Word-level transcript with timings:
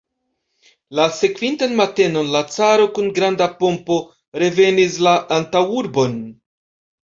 La 0.99 1.03
sekvintan 1.17 1.75
matenon 1.81 2.33
la 2.37 2.41
caro 2.57 2.89
kun 2.97 3.13
granda 3.19 3.51
pompo 3.61 4.01
revenis 4.47 4.99
la 5.11 5.17
antaŭurbon. 5.41 6.21